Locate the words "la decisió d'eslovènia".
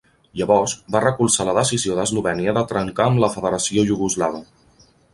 1.51-2.57